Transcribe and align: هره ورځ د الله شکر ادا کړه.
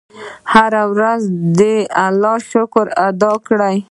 هره 0.53 0.83
ورځ 0.93 1.21
د 1.59 1.61
الله 2.05 2.37
شکر 2.51 2.85
ادا 3.07 3.33
کړه. 3.47 3.71